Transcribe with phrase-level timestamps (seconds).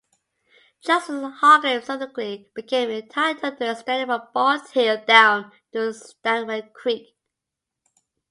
[0.83, 7.15] Justice Hargrave subsequently became entitled to extending from Bald Hill down to Stanwell Creek.